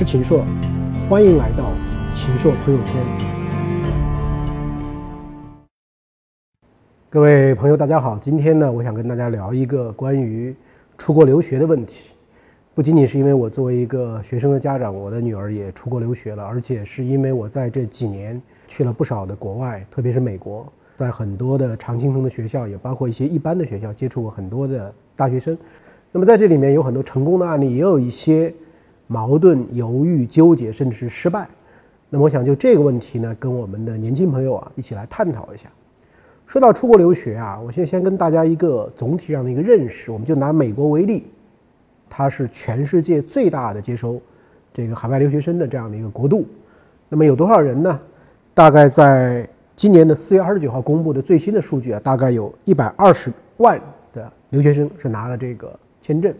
[0.00, 0.42] 是秦朔，
[1.10, 1.70] 欢迎来到
[2.16, 2.96] 秦朔朋友圈。
[7.10, 10.56] 各位朋友，大家好，今天呢，我想跟大家聊一个关于
[10.96, 12.12] 出国留学的问题。
[12.74, 25.58] 不仅仅是因为我作为一个学生的家长，我的女儿也出国留学了，而且是因为我在这几年去了不少的国外，特别是美国，在很多的常青藤的学校，也包括一些一般的学校，接触过很多的大学生。
[26.10, 28.50] 那么在这里面有很多成功的案例，也有一些
[29.12, 31.48] 矛盾、犹豫、纠结，甚至是失败。
[32.08, 35.68] 那么我想就这个问题呢，跟我们的年轻朋友啊一起来探讨一下。
[36.46, 41.24] 说到出国留学啊，我现在先跟大家一个总体上的一个认识，我们就拿美国为例。
[42.08, 44.20] 它是全世界最大的接收
[44.72, 46.46] 这个海外留学生的这样的一个国度。
[47.08, 48.00] 那么有多少人呢？
[48.54, 53.80] 大概在今年的四月二十九号公布的最新的数据啊，大概有一百二十万
[54.12, 56.32] 的留学生是拿了这个签证。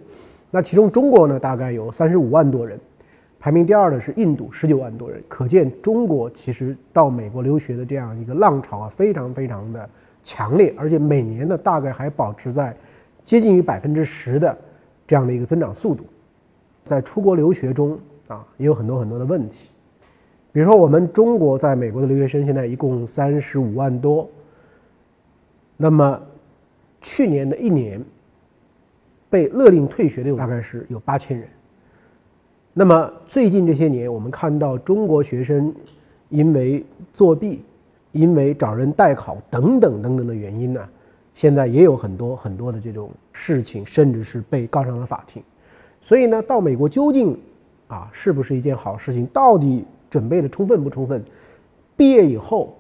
[0.50, 2.78] 那其中中国呢，大概有三十五万多人，
[3.38, 5.22] 排名第二的是印度，十九万多人。
[5.28, 9.88] 可见中国其实到美国留学的这样一个浪潮啊，非常非常的
[10.22, 12.76] 强烈，而且每年呢，大概还保持在
[13.22, 14.56] 接近于百分之十的。
[15.06, 16.04] 这样的一个增长速度，
[16.84, 19.68] 在出国留学中啊，也有很多很多的问题。
[20.52, 24.30] 比如说，我们中国在美国的留学生现在一共三十五万多，
[25.76, 26.22] 那么
[27.00, 28.00] 去年的一年
[29.31, 31.48] 被勒令退学的大概是有八千人。
[32.75, 35.75] 那么最近这些年，我们看到中国学生
[36.28, 37.62] 因为作弊、
[38.12, 40.89] 因为找人代考等等等等的原因呢。
[41.33, 45.42] 现在也有很多很多的这种事情，甚至是被告上了法庭。
[46.01, 47.39] 所以呢，到美国究竟
[47.86, 49.27] 啊是不是一件好事情？
[49.29, 51.24] 到底准备的充分不充分？
[51.96, 52.77] 毕业以后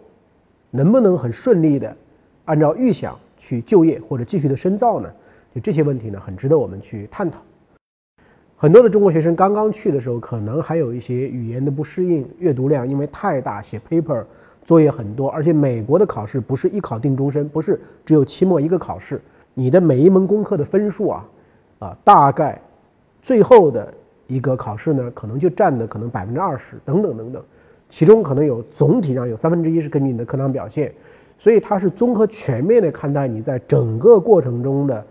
[0.70, 1.96] 能不能很顺利的
[2.44, 5.10] 按照预想去就业或者继续的深造呢？
[5.54, 7.40] 就这些问题呢，很值得我们去探讨。
[8.56, 14.24] 很多的中国学生刚刚去的时候，可能还有一些语言的不适应，阅读量因为太大，写 paper。
[14.62, 19.20] 作业很多，而且美国的考试不是一考定终身，不是只有期末一个考试。
[19.54, 21.28] 你的每一门功课的分数啊，
[21.78, 22.60] 啊，大概
[23.22, 23.92] 最后的
[24.26, 27.42] 一个考试呢，可能就占的可能百分之二十，等等等等。
[27.88, 30.92] 其中可能有总体上有三分之一是根据你的课堂表现，
[31.38, 35.04] 所以它是综合全面的看待你在整个过程中的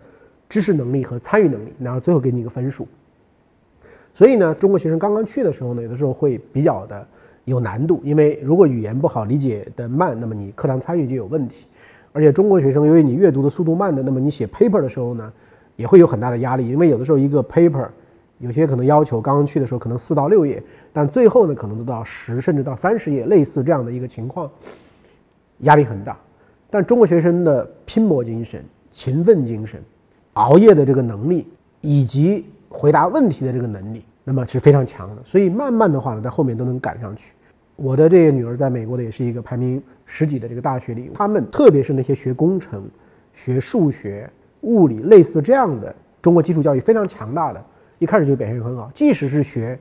[0.49, 2.85] 知识能力和参与能力，然后最后给你一个分数。
[4.13, 7.07] 所以呢，中国学生刚刚去的时候呢，有的时候会比较的。
[7.45, 11.65] 有难度，因为如果语言不好、理解的慢，那么你课堂参与就有问题。
[12.11, 15.33] 而且中国学生由于你阅读的速度慢的，那么你写 paper 的时候呢，
[15.75, 16.67] 也会有很大的压力。
[16.67, 17.87] 因为有的时候一个 paper，
[18.37, 20.61] 有些可能要求刚刚去的时候可能四到六页，
[20.93, 24.47] 但最后呢可能都到十甚至到三十页，类似这样的一个情况，
[25.59, 26.19] 压力很大。
[26.69, 29.81] 但中国学生的拼搏精神、勤奋精神、
[30.33, 31.47] 熬夜的这个能力，
[31.81, 35.21] 以及回答问题的这个能力，那么是非常强的。
[35.25, 37.33] 所以慢慢的话呢，在后面都能赶上去。
[37.75, 42.83] 我的这个女儿在美国的也是一个排名十几的这个大学里，他们特别是那些学工程、
[43.33, 44.29] 学数学、
[44.61, 47.65] 物理类似这样的中国基础教育非常强大的，
[47.97, 48.91] 一开始就表现很好。
[48.93, 49.79] 即使是学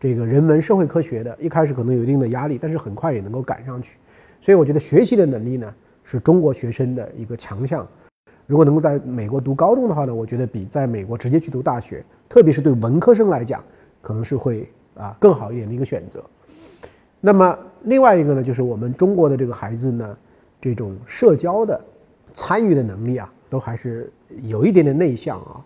[0.00, 3.96] 这个人文社会科学的，一开始可能有一定的压力，但是很快也能够赶上去。
[4.40, 7.86] 所以我觉得学习的能力呢是中国学生的一个强项。
[8.46, 13.62] 如果能够在美国读高中的话呢，我觉得比在美国直接去读大学，特别是对文科生来讲，
[14.00, 16.22] 可能是会啊更好一点的一个选择。
[17.20, 20.16] 那么另外一个呢，就是我们中国的这个孩子呢，
[20.60, 21.80] 这种社交的
[22.32, 24.12] 参与的能力啊，都还是
[24.44, 25.64] 有一点点内向啊。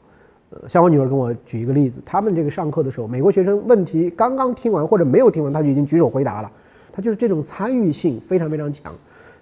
[0.50, 6.50] 呃，像我女儿跟我举一个例子，他们这个上课的时候，美国学生问题刚刚听完或者没有听完，他就已经举手回答了，
[6.90, 8.94] 他就是这种参与性非常非常强。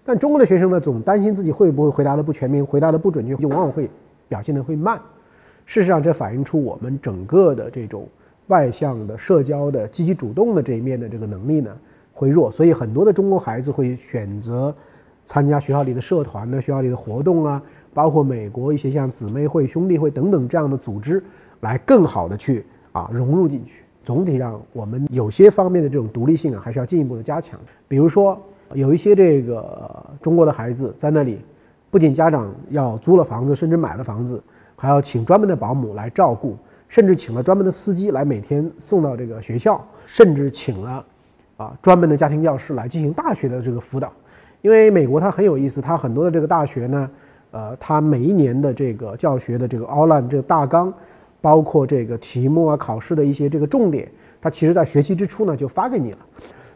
[0.08, 3.90] 但中国的学生呢，总担心自己会不会回答的不全面，回答的不准确，就往往会
[4.26, 4.98] 表现的会慢。
[5.66, 8.08] 事实上，这反映出我们整个的这种
[8.46, 11.70] 外向的社交的积极主动的这一面的这个能力呢。
[12.14, 14.74] 会弱，所以很多的中国孩子会选择
[15.26, 17.62] 参加学校里的社团呢，学校里的活动啊，
[17.92, 21.22] 包括美国一些像姊妹会、兄弟会等等这样的组织，
[21.60, 23.82] 来更好的去啊融入进去。
[24.02, 27.60] 总体上，我们有些方面的这种独立性啊，还是要进一步的加强。
[27.86, 28.40] 比如说，
[28.74, 31.40] 有一些这个中国的孩子在那里，
[31.90, 34.42] 不仅家长要租了房子，甚至买了房子，
[34.76, 36.56] 还要请专门的保姆来照顾，
[36.88, 41.04] 甚至请了专门的司机来每天送到这个学校，甚至请了。
[41.56, 44.12] 啊，专门的家庭教师来进行大学的这个辅导，
[44.62, 47.10] 因为美国它很有意思，它很多的这个大学呢，
[47.50, 50.94] 呃，它每一年的这个教学的这个 outline 这个大纲，
[51.40, 54.08] 包括这个题目啊、考试的一些这个重点，
[54.40, 56.18] 它其实在学期之初呢就发给你了，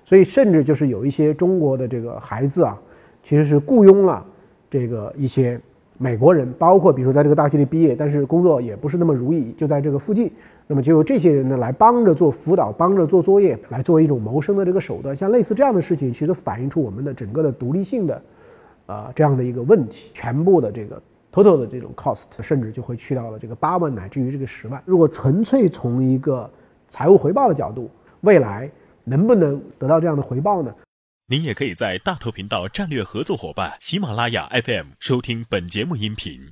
[0.04, 2.78] 所以甚至就是有一些中国的这个孩子啊，
[3.22, 4.24] 其实是雇佣了
[4.70, 5.60] 这个一些
[5.98, 10.30] 美国人，包括比如说在这个大学里毕业，但是工作也不是那么如意，就在这个附近，
[10.66, 15.16] 那么就由这些人呢来帮着做辅导，帮着做作业，来作为一种谋生的这个手段。
[15.16, 18.22] 像类似这样的事情，其实反映出我们的整个的独立性的，
[18.86, 20.10] 啊这样的一个问题。
[20.12, 21.00] 全部的这个
[21.32, 24.82] total 的这种 cost，甚至就会去到了这个八万乃至于这个十万。
[24.84, 26.50] 如果纯粹从一个
[26.88, 27.88] 财务回报的角度，
[28.22, 28.68] 未来
[29.04, 30.72] 能不能得到这样的回报呢？
[31.26, 36.50] 您也可以在大头频道战略合作伙伴喜马拉雅 FM 收听本节目音频。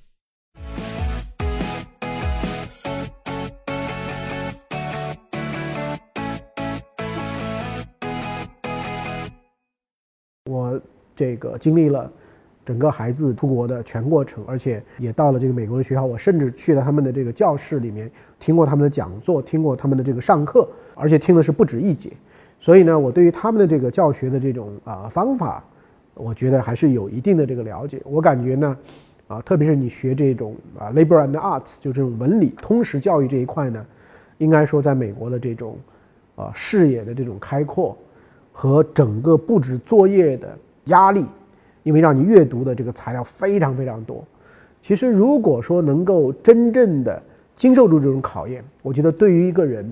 [10.51, 10.81] 我
[11.15, 12.11] 这个经历了
[12.65, 18.11] 整个孩子出国的全过程，而且也到了这个美国的学校，我甚至去了他们的这个教室里面，
[18.41, 22.11] 听过他们的讲座，听过他们的这个上课，而且听的是不止一节。
[22.63, 25.65] 所以呢，我对于他们的这个教学的这种啊方法，
[26.13, 28.03] 我觉得还是有一定的这个了解。
[28.05, 28.77] 我感觉呢，
[29.29, 33.83] 啊，特别是你学这种啊 labor and arts，就这种文理通识教育这一块呢，
[34.37, 35.79] 应该说在美国的这种
[36.37, 37.97] 啊视野的这种开阔
[38.53, 40.55] 和整个布置作业的
[40.85, 41.25] 压力，
[41.83, 44.23] 因为让你阅读的这个材料非常非常多。
[44.83, 47.23] 其实如果说能够真正的
[47.57, 49.91] 经受住这种考验，我觉得对于一个人。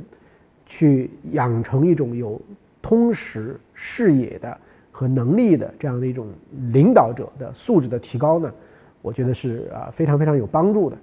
[0.69, 2.41] 去养成一种有
[2.81, 4.57] 通识视野的
[4.93, 6.27] 和能力的这样的一种
[6.73, 8.53] 领导者的素质的提高呢，
[9.03, 10.97] 我觉得是啊非常非常有帮助的。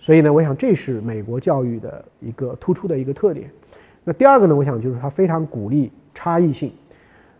[0.00, 3.48] 所以呢，我想这是美国教育的一个突出的一个特点。
[4.02, 6.70] 那第二个呢，我想就是它非常鼓励差异性。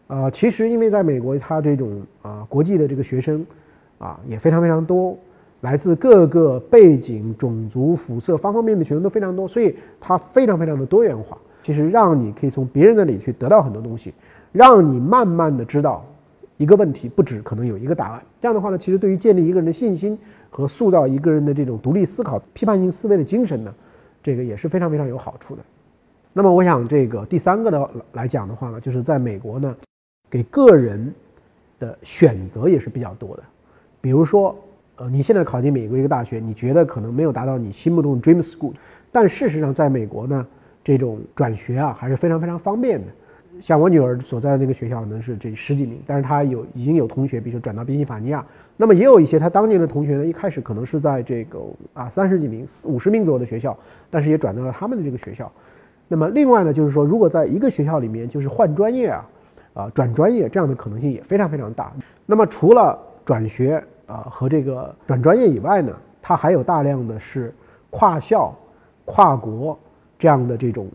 [0.07, 3.45] 啊，其实因为在美国，它这种啊国际的这个学生
[3.99, 5.19] 啊也非常非常多，
[5.63, 11.37] 来自各个背景、种族、肤色方方面面的学生都非常多，所以它非常非常的多元化。
[11.65, 14.13] 其实让你可以从别人那里去得到很多东西，
[14.53, 16.05] 让你慢慢的知道
[16.59, 18.23] 一个问题不止可能有一个答案。
[18.39, 20.17] 这样的话呢，其实对于建立一个人的信心
[20.51, 23.75] 和塑造一个人的这种独立思考、批判性思维的精神呢，
[24.23, 25.63] 这个也是非常非常有好处的。
[26.35, 29.75] 那么我想这个第三个的来讲的话呢，就是在美国呢，
[30.29, 31.15] 给个人
[31.79, 33.43] 的选择也是比较多的。
[34.03, 34.55] 比如说，
[34.97, 38.75] 呃，你现在考进美国一个大学，你觉得可能没有达到你心目中的 dream school，
[39.11, 40.47] 但事实上在美国呢。
[40.85, 43.07] 这种转学啊还是非常非常方便的，
[43.61, 48.45] 像我女儿所在的那个学校呢是这十几名，但是她有已经有同学，比如说转到宾夕法尼亚，
[48.77, 51.59] 那么也有一些她当年的同学呢，一开始可能是在这个
[51.95, 53.75] 啊三十几名、五十名左右的学校，
[54.11, 55.51] 但是也转到了他们的这个学校。
[56.07, 59.27] 那么另外呢，就是说如果在一个学校里面就是换专业啊，
[59.73, 61.91] 啊转专业这样的可能性也非常非常大。
[62.27, 67.55] 那么除了转学啊和这个转专业以外呢，它还有大量的是
[67.89, 68.55] 跨校、
[69.07, 69.79] 跨国。
[70.25, 70.89] 这样的这种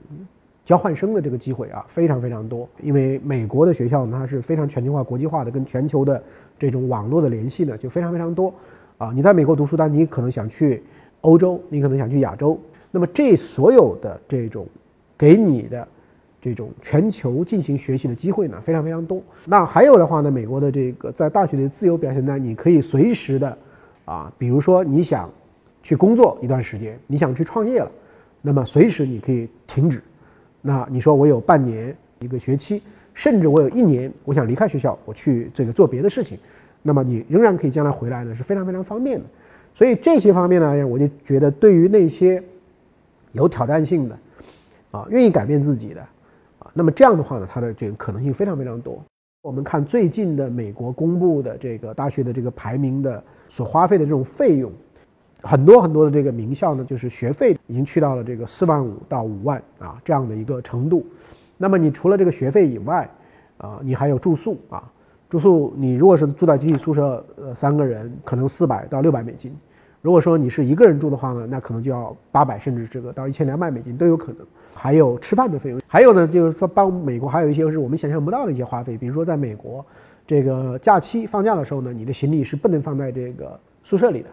[0.66, 2.68] 交换生的这个机会啊，非常非常多。
[2.82, 6.20] 因为美国的学校呢，它是非常全球化、国际化的，跟全球的
[6.58, 8.52] 这种网络的联系呢，就非常非常多。
[8.98, 10.82] 啊，你在美国读书，但你可能想去
[11.22, 12.60] 欧洲，你可能想去亚洲。
[12.90, 14.66] 那么这所有的这种
[15.16, 15.88] 给你的
[16.42, 19.22] 这种全球进行学习的机会呢，非常非常多。
[19.46, 23.56] 那还有的话呢，美国的这个在大学的自由表现呢你可以随时的
[24.06, 25.30] 啊，比如说你想
[25.84, 27.92] 去工作一段时间，你想去创业了。
[28.42, 30.02] 那么随时你可以停止，
[30.62, 32.82] 那你说我有半年一个学期，
[33.14, 36.38] 甚至我有一年，我想离开学校，我去这个做别的事情，
[36.82, 39.26] 那么你仍然可以将来回来呢，是非常非常方便的。
[39.74, 42.42] 所以这些方面呢，我就觉得对于那些
[43.34, 44.18] 有挑战性的，
[44.92, 46.02] 啊，愿意改变自己的，
[46.60, 49.04] 啊，那么这样的话呢，它的这个可能性非常非常多。
[49.42, 54.72] 我们看最近的美国公布的这个大学的这个排名的所花费的这种费用。
[55.42, 61.06] 很多很多的这个名校呢，就是学费已经去到了这个四万五到五万啊这样的一个程度。
[61.58, 63.10] 那么你除了这个学费以外，
[63.58, 64.84] 啊，你还有住宿啊，
[65.30, 69.56] 住宿你如果是住在集体宿舍，呃，三个人可能四百到六百美金。
[70.02, 74.46] 如果说你是一个人住的话呢，那可能就要八百甚至这个到一千两百美金都有可能。
[74.74, 79.86] 还有吃饭的费用，还有呢，就是说帮美国还有一些是我们想象不到的一些花费，比如说在美国
[80.26, 84.30] 这个假期放假的时候呢，你的行李是不能放在这个宿舍里的。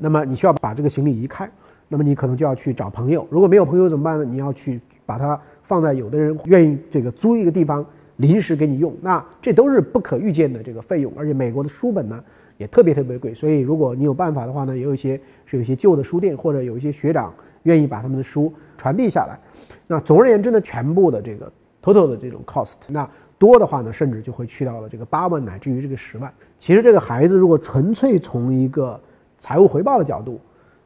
[0.00, 1.50] 那么你需要把这个行李移开，
[1.88, 3.26] 那么你可能就要去找朋友。
[3.28, 4.24] 如果没有朋友怎么办呢？
[4.24, 7.84] 你要去把它放在有的人愿意这个租一个地方
[8.16, 11.12] 临时给你用，那这都是不可预见的这个费用。
[11.16, 12.22] 而且美国的书本呢
[12.56, 19.38] 也特别特别贵，所以如果你有办法的话呢，也有一些是有一些旧的书店或者有一些学长愿意把他们的书传递下来。
[19.86, 21.50] 那总而言之呢，全部的这个
[21.82, 26.32] total 的这种 cost，那多的话呢，甚至就会去到了这个八万乃至于这个十万。
[26.58, 29.00] 其实这个孩子如果纯粹从一个
[29.38, 30.40] 财务回报的角度，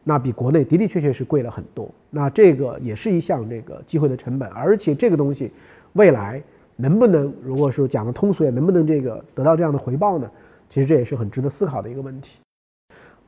[0.04, 1.90] 那比国内的的确确是贵了很多。
[2.10, 5.50] 那这个也是一项这个机会的成本，而且这个东西
[5.94, 6.42] 未来
[6.76, 10.30] 能不能，如果说讲的通俗点，能不能这个得到这样的回报呢？
[10.68, 12.38] 其实这也是很值得思考的一个问题。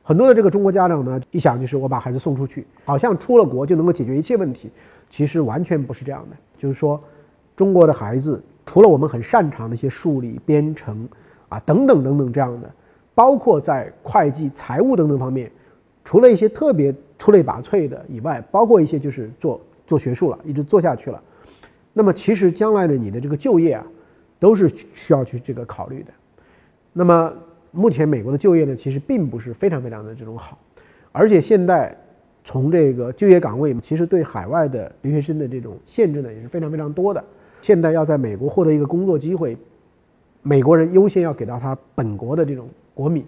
[0.01, 4.69] 很多的这个中国家长呢，一想就是我把孩子送出去，好像出了国就能够解决一切问题，
[5.09, 6.37] 其实完全不是这样的。
[6.57, 7.01] 就是说，
[7.55, 11.07] 中国的孩子除了我们很擅长的一些数理、编程
[11.49, 12.71] 啊等等等等这样的，
[13.15, 15.49] 包括在会计、财务等等方面，
[16.03, 21.19] 除了一些特别出类拔萃的以外，包括一些就是做做学术了，一直做下去了。
[21.93, 23.83] 那么其实将来的你的这个就业啊，
[24.37, 26.11] 都是需要去这个考虑的。
[26.93, 27.33] 那么。
[27.77, 30.57] 目前美国的就业呢，其实并不是非常非常的这种好，
[31.11, 31.93] 而且现在
[32.41, 37.21] 从这个就业岗位，其实对海外的留学生的这种限制呢，也是非常非常多的。
[37.59, 39.57] 现在要在美国获得一个工作机会，
[40.41, 43.23] 美国人优先要给到他本国的这种国米，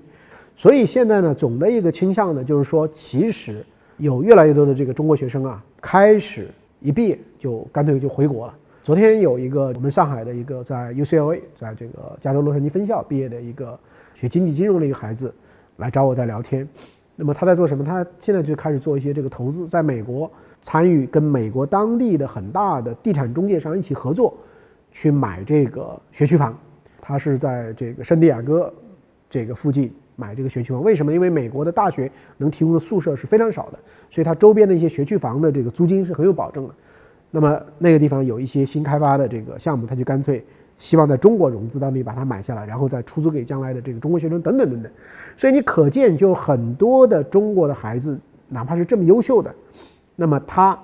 [0.55, 3.63] 所以现在呢，总的一个倾向呢，就是说，其实
[3.97, 6.47] 有越来越多的这个中国学生啊，开始
[6.79, 8.53] 一毕业就干脆就回国了。
[8.81, 13.77] 昨天有一个我们上海的一个在 UCLA，在这个加州洛杉矶分校毕业的一个。
[14.13, 15.31] 学经济金融的一个孩子
[15.75, 16.67] 来找我在聊天，
[17.15, 17.83] 那么他在做什么？
[17.83, 20.27] 他现在就开始做一些这个投资，在美国
[20.59, 24.35] 参与跟美国当地的很大的地产中介商一起合作，
[24.91, 26.57] 去买这个学区房。
[26.99, 28.73] 他是在这个圣地亚哥
[29.29, 30.83] 这个附近买这个学区房。
[30.83, 31.13] 为什么？
[31.13, 33.79] 因为美国的大学能提供的宿舍是非常少的，
[34.09, 36.73] 所以它周边的一些学区房的这个租金是很有保证的。
[37.31, 40.43] 那么那个地方有一些新开发的这个项目，他就干脆。
[40.79, 44.91] 希望在中国融资当地把它买下来，然后再出租给将来的这个中国学生等等等等。
[45.35, 48.15] 所以你可见，就很多的中国的孩子，
[48.47, 49.51] 哪怕是这么优秀的，
[50.15, 50.79] 那么他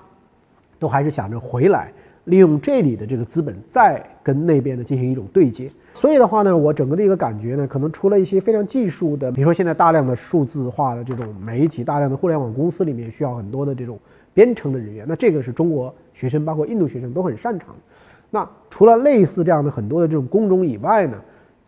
[0.80, 5.70] 都还是想着回来，利用这里的这个资本，再跟那边的进行一种对接。
[5.94, 13.98] 所以的话呢，我整个的一个感觉呢，可能除了一些非常技术的，比如说现在大量的数字化的这种媒体，大量的互联网公司里面需要很多的这种
[14.34, 17.76] 编程的人员，那这个是中国学生，包括印度学生都很擅长的。
[18.32, 21.16] 那除了类似这样的很多的这种工种以外呢，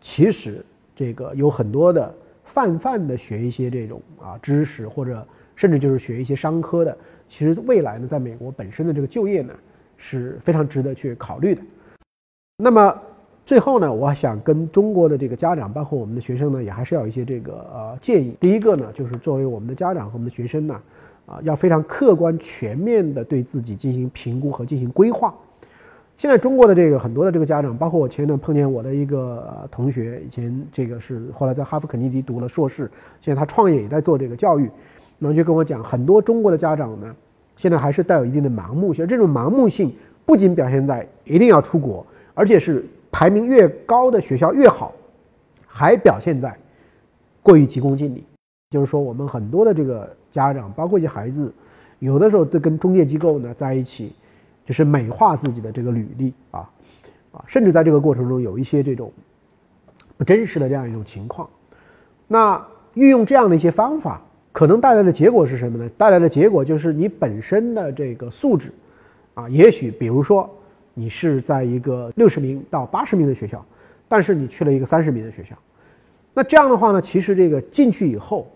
[0.00, 0.62] 其实
[0.94, 9.54] 这个有很多的泛泛的学一些这种啊知识，或者甚至就是学一些商科的，其实未来呢，在美国本身的这个就业呢
[9.96, 11.62] 是非常值得去考虑的。
[12.58, 13.00] 那么
[13.46, 18.36] 最后呢，我想跟中国的这个家长，包括我们的学生呢，也还是要一些这个呃建议。
[18.40, 20.74] 第一个呢，就是作为我们的家长和我们的学生呢，
[21.26, 25.32] 啊，要非常客观全面的对自己进行评估和进行规划。
[26.18, 34.68] 现在中国的这个很多的这个家长，包括我前一段碰见我的一个同学，以前这个是后来在哈佛肯尼迪读了硕士，现在他创业也在做这个教育，
[35.20, 37.14] 那么就跟我讲，很多中国的家长呢，
[37.54, 42.84] 现在还是带有一定的盲目性，这种盲目性不仅表现在一定要出国，而且是
[43.16, 44.92] 排名越高的学校越好，
[45.66, 46.54] 还表现在
[47.42, 48.22] 过于急功近利，
[48.68, 51.50] 就是说我们很多的这个家长，包括一些孩子，
[51.98, 54.14] 有的时候都跟中介机构呢在一起。
[54.66, 56.68] 就是美化自己的这个履历啊，
[57.30, 59.12] 啊，甚至在这个过程中有一些这种
[60.18, 61.48] 不真实的这样一种情况。
[62.26, 64.20] 那运用这样的一些方法，
[64.50, 65.88] 可能带来的结果是什么呢？
[65.96, 68.72] 带来的结果就是你本身的这个素质
[69.34, 70.50] 啊，也许比如说
[70.98, 73.62] 你是在一个六十名到八十名的学校，
[74.08, 75.54] 但是你去了一个三十名的学校，
[76.32, 78.46] 那这样的话呢，其实这个进去以后，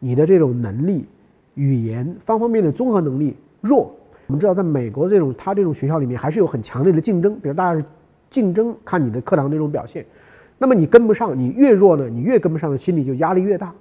[0.00, 1.06] 你的这种能力、
[1.54, 3.94] 语言方方面面的综合能力弱。
[4.26, 7.34] 我们知道，在美国这种他这种学校里面，还是有很强烈的竞争。
[7.36, 7.84] 比如大家是
[8.28, 10.04] 竞争看你的课堂这种表现，
[10.58, 13.72] 那么你跟不上，你越弱呢，你越跟不上的心理就压力越大。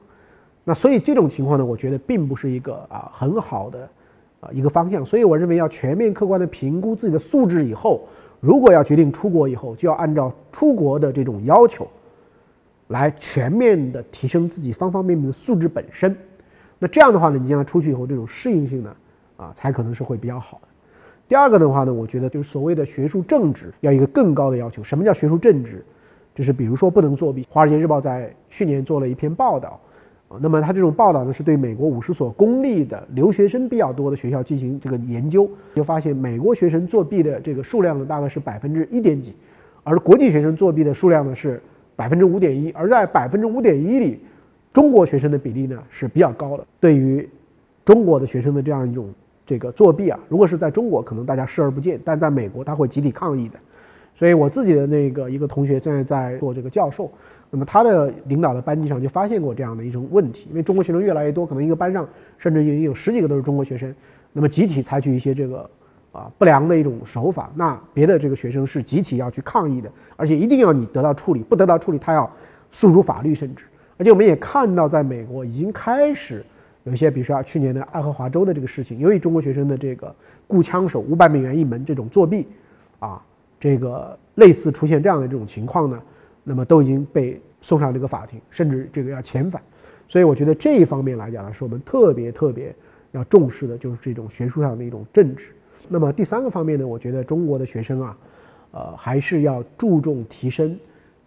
[0.63, 3.89] 那所以这种情况呢，我觉得并不是一个啊很好的
[4.43, 5.05] 啊一个方向。
[5.05, 8.07] 所以我认为要全面客观的评估自己的素质以后，
[8.39, 11.87] 如果要决定出国以后，就要按照出国的这种要求，
[12.87, 16.15] 来全面的提升自己方方面面的素质本身。
[16.79, 18.95] 那这样的话呢，你将来出去以后，这种适应性呢？
[19.37, 20.67] 啊，才可能是会比较好的。
[21.27, 24.83] 第二个的话呢，我觉得就是所谓的学术政治要一个更高的要求。
[24.83, 25.83] 什么叫学术政治？
[26.35, 27.43] 就是比如说不能作弊。
[27.49, 29.79] 《华尔街日报》在去年做了一篇报道，
[30.41, 39.33] 那么他这种报道呢，是对美国五十所公立的留学生比较多的学校进行这个研究，就发现美国学生作弊的这个数量呢，大概是百分之一点几，
[39.83, 41.61] 而国际学生作弊的数量呢是
[41.95, 44.19] 百分之五点一，而在百分之五点一里，
[44.71, 46.65] 中国学生的比例呢是比较高的。
[46.79, 47.27] 对于
[47.85, 49.07] 中国的学生的这样一种。
[49.45, 53.59] 这个作弊啊，如果是在中国，可能大家视而不见；但在美国，他会集体抗议的。
[54.15, 57.11] 所以我自己的那个一个同学现在在做这个教授，
[57.53, 63.93] 那么他的领导的班级上就发现过这样的一种问题，因为中国学生越来越多，可能一个班上甚至已经有十几个都是中国学生，
[64.31, 65.69] 那么集体采取一些这个
[66.11, 72.27] 啊不良的一种手法，那别的这个学生是集体要去抗议的，而且一定要你得到处理，不得到处理，他要
[72.71, 73.65] 诉诸法律，甚至
[73.97, 76.43] 而且我们也看到，在美国已经开始。
[76.85, 80.13] 有一些，比如说去年的爱荷华州的这个事情，由于中国学生的这个
[80.47, 82.45] 雇枪手五百美元一门这种作弊，
[82.99, 83.23] 啊，
[83.57, 85.97] 这个类似出现这样的这种情况呢，
[86.43, 89.61] 那么都已经被送上这个法庭，甚至这个要遣返。
[90.07, 92.75] 所以我觉得这一方面来讲呢，是我们特别特别
[93.11, 95.47] 要重视的，就是这种学术上的一种政治。
[95.87, 98.17] 那么第三个方面呢，我觉得中国的学生啊，
[98.71, 100.77] 呃，还是要注重提升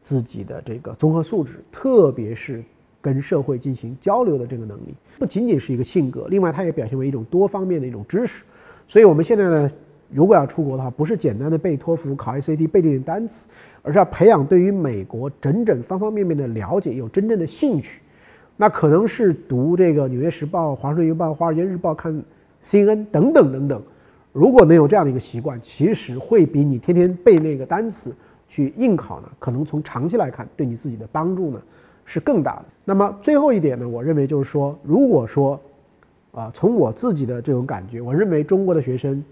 [0.02, 2.62] 自己的这个综合素质，特别是
[3.00, 8.44] 跟社会进行交流的这个能力，不仅仅是一个性格，另外它也表现为一种多方面的一种知识。
[8.88, 9.73] 所以我们现在呢，
[10.11, 13.47] 如果要出国的话，不是简单的背托福、考 SAT、背这些单词，
[13.83, 18.01] 而是要培养对于美国整整方方面面的了解，有真正的兴趣。
[18.57, 22.23] 那可能是读这个《纽约时报》《华盛顿邮报》《华尔街日报》看
[22.63, 23.83] CNN 等等等等。
[24.33, 28.15] 如果能有这样的一个习惯，其实会比你天天背那个单词
[28.49, 31.61] 去应考呢，可能从长期来看对你自己的帮助呢
[32.05, 32.65] 是更大的。
[32.85, 35.61] 那么最后一点呢，我认为就是说，如果说
[36.33, 39.23] 啊，从我自己的这种感觉，我认为中国的学生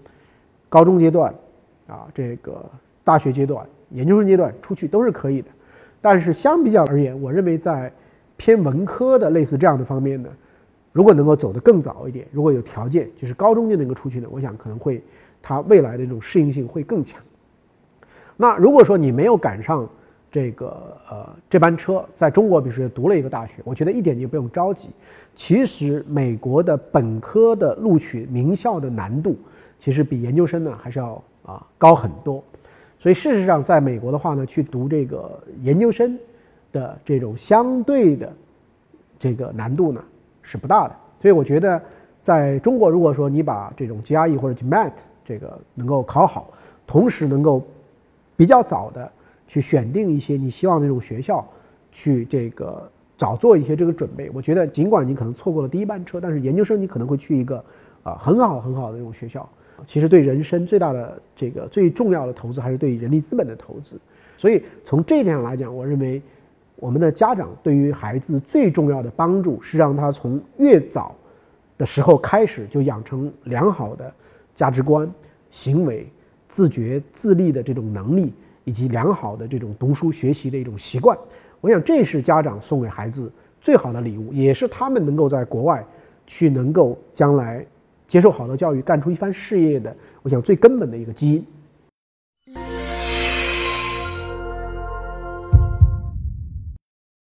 [0.69, 1.33] 高中阶段
[1.87, 2.63] 啊，这个
[3.03, 5.47] 大学阶段、研究生阶段出去都是可以的。
[6.01, 7.91] 但是相比较而言，我认为在
[8.37, 10.29] 偏文科的类似这样的方面呢。
[10.91, 15.03] 如果能够走得更早一点，如果有条件，就是高中就能够出去呢，我想可能会，
[15.41, 17.21] 他未来的这种适应性会更强。
[18.37, 19.85] 那如果说你没有赶上
[20.31, 24.87] 这个呃这班车，在中国比如说读了一个大学，我觉得一点就不用着急。
[25.35, 29.37] 其实美国的本科的录取名校的难度，
[29.79, 32.43] 其实比研究生呢还是要啊高很多。
[32.99, 36.17] 所以事实上，在美国的话呢，去读这个研究生
[36.71, 38.31] 的这种相对的
[39.19, 40.03] 这个难度呢。
[40.47, 41.81] 是不大的，所以我觉得，
[42.21, 44.91] 在中国，如果说你把这种 GRE 或者 GMAT
[45.25, 46.51] 这个能够考好，
[46.85, 47.63] 同时能够
[48.37, 49.11] 比较早的
[49.47, 51.43] 去选定一些你希望的那种学校，
[51.91, 57.57] 去这个早做一些这个准备，我觉得尽管你可能错过了第一班车，但是研究生你可能会去一个
[58.03, 59.49] 啊很好很好的这种学校。
[59.85, 63.99] 其实对人生最大的这个最重要的投资还是对人力资本的投资，
[64.37, 66.21] 所以从这一点上来讲，我认为。
[66.77, 71.15] 我们的家长对于孩子最重要的帮助是让他从越早
[71.77, 74.13] 的时候开始就养成良好的
[74.53, 75.09] 价值观、
[75.49, 76.05] 行为、
[76.49, 78.33] 自觉自立的这种能力，
[78.65, 81.17] 以及良好的这种读书学习的一种习惯。
[81.61, 85.83] 我想这是家长送给孩子最好的礼物，也是他们能够在国外
[86.27, 87.65] 去能够将来
[88.07, 91.45] 接受好的教育、干出一番事业的，我想最根本的一个基因。